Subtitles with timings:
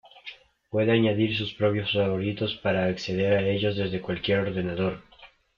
[0.71, 5.03] Puede añadir sus propios favoritos para acceder a ellos desde cualquier ordenador.